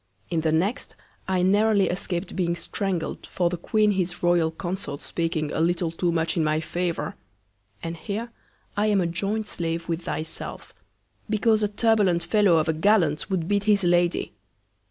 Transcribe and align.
In 0.31 0.41
the 0.41 0.51
next, 0.51 0.95
I 1.27 1.43
narrowly 1.43 1.87
escap'd 1.87 2.35
being 2.35 2.55
strangled, 2.55 3.27
for 3.27 3.51
the 3.51 3.57
Queen 3.57 3.91
his 3.91 4.23
Royal 4.23 4.49
Consort's 4.49 5.05
speaking 5.05 5.51
a 5.51 5.59
little 5.59 5.91
too 5.91 6.11
much 6.11 6.35
in 6.35 6.43
my 6.43 6.59
Favour; 6.59 7.13
and 7.83 7.95
here 7.95 8.31
I 8.75 8.87
am 8.87 8.99
a 8.99 9.05
joint 9.05 9.45
Slave 9.45 9.87
with 9.87 10.05
thy 10.05 10.23
self; 10.23 10.73
because 11.29 11.61
a 11.61 11.67
turbulent 11.67 12.23
Fellow 12.23 12.57
of 12.57 12.67
a 12.67 12.73
Gallant 12.73 13.29
would 13.29 13.47
beat 13.47 13.65
his 13.65 13.83
Lady. 13.83 14.33